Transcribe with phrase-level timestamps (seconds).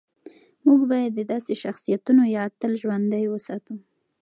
[0.65, 3.75] موږ باید د داسې شخصیتونو یاد تل ژوندی وساتو.